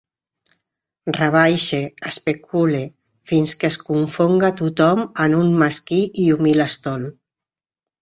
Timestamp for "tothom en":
4.65-5.39